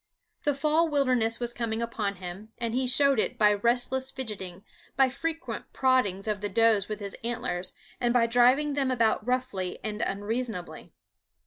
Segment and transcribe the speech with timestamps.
[0.45, 4.63] The fall wildness was coming upon him, and he showed it by restless fidgeting,
[4.95, 9.77] by frequent proddings of the does with his antlers, and by driving them about roughly
[9.83, 10.91] and unreasonably.